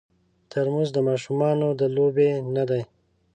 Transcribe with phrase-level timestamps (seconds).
[0.49, 2.81] ترموز د ماشومانو د لوبې نه دی.